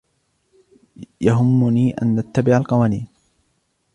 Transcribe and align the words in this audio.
يهمّني 1.21 1.95
أن 2.01 2.15
نتبع 2.19 2.57
القوانين. 2.57 3.07